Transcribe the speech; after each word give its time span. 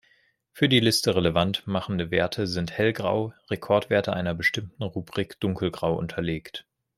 Für 0.51 0.67
die 0.67 0.79
Liste 0.79 1.13
relevant 1.15 1.67
machende 1.67 2.09
Werte 2.09 2.47
sind 2.47 2.71
hellgrau, 2.71 3.35
Rekordwerte 3.51 4.13
einer 4.13 4.33
bestimmten 4.33 4.81
Rubrik 4.81 5.39
dunkelgrau 5.39 5.93
unterlegt. 5.95 6.65